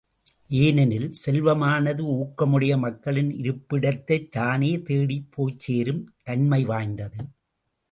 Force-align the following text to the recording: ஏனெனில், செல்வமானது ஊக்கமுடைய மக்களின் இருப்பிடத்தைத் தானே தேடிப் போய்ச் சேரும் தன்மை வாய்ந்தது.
ஏனெனில், 0.59 1.13
செல்வமானது 1.25 2.03
ஊக்கமுடைய 2.13 2.77
மக்களின் 2.77 3.37
இருப்பிடத்தைத் 3.37 4.31
தானே 4.31 4.81
தேடிப் 4.81 5.31
போய்ச் 5.31 5.59
சேரும் 5.59 6.03
தன்மை 6.23 6.65
வாய்ந்தது. 6.65 7.21